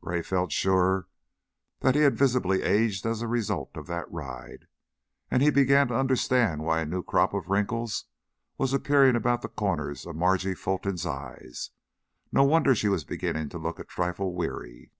Gray 0.00 0.22
felt 0.22 0.50
sure 0.50 1.08
that 1.80 1.94
he 1.94 2.00
had 2.00 2.16
visibly 2.16 2.62
aged 2.62 3.04
as 3.04 3.20
a 3.20 3.28
result 3.28 3.72
of 3.76 3.86
that 3.86 4.10
ride, 4.10 4.66
and 5.30 5.42
he 5.42 5.50
began 5.50 5.88
to 5.88 5.94
understand 5.94 6.62
why 6.64 6.80
a 6.80 6.86
new 6.86 7.02
crop 7.02 7.34
of 7.34 7.50
wrinkles 7.50 8.06
was 8.56 8.72
appearing 8.72 9.14
about 9.14 9.42
the 9.42 9.48
corners 9.48 10.06
of 10.06 10.16
Margie 10.16 10.54
Fulton's 10.54 11.04
eyes. 11.04 11.68
No 12.32 12.44
wonder 12.44 12.74
she 12.74 12.88
was 12.88 13.04
beginning 13.04 13.50
to 13.50 13.58
look 13.58 13.78
a 13.78 13.84
trifle 13.84 14.32
weary. 14.34 14.90